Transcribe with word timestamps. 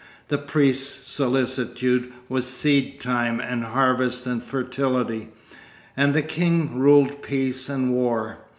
The 0.29 0.39
priest's 0.39 1.11
solicitude 1.13 2.11
was 2.27 2.47
seed 2.47 2.99
time 2.99 3.39
and 3.39 3.63
harvest 3.63 4.25
and 4.25 4.41
fertility, 4.41 5.29
and 5.95 6.15
the 6.15 6.23
king 6.23 6.79
ruled 6.79 7.21
peace 7.21 7.69
and 7.69 7.91
war. 7.93 8.39